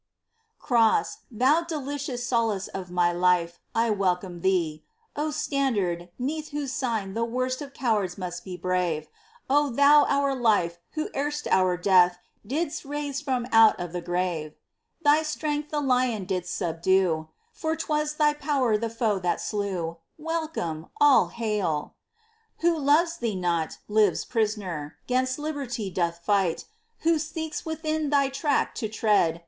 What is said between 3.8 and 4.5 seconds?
welcome